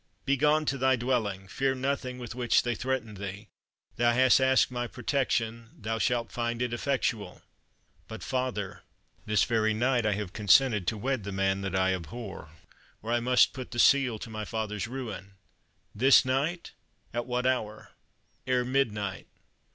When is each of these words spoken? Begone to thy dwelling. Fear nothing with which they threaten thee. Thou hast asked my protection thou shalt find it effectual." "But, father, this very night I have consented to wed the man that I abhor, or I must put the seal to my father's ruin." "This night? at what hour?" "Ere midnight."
Begone 0.25 0.65
to 0.65 0.79
thy 0.79 0.95
dwelling. 0.95 1.47
Fear 1.47 1.75
nothing 1.75 2.17
with 2.17 2.33
which 2.33 2.63
they 2.63 2.73
threaten 2.73 3.13
thee. 3.13 3.49
Thou 3.97 4.13
hast 4.13 4.39
asked 4.41 4.71
my 4.71 4.87
protection 4.87 5.69
thou 5.77 5.99
shalt 5.99 6.31
find 6.31 6.59
it 6.59 6.73
effectual." 6.73 7.43
"But, 8.07 8.23
father, 8.23 8.81
this 9.27 9.43
very 9.43 9.75
night 9.75 10.07
I 10.07 10.13
have 10.13 10.33
consented 10.33 10.87
to 10.87 10.97
wed 10.97 11.23
the 11.23 11.31
man 11.31 11.61
that 11.61 11.75
I 11.75 11.93
abhor, 11.93 12.49
or 13.03 13.11
I 13.13 13.19
must 13.19 13.53
put 13.53 13.69
the 13.69 13.77
seal 13.77 14.17
to 14.17 14.29
my 14.31 14.43
father's 14.43 14.87
ruin." 14.87 15.33
"This 15.93 16.25
night? 16.25 16.71
at 17.13 17.27
what 17.27 17.45
hour?" 17.45 17.91
"Ere 18.47 18.65
midnight." 18.65 19.27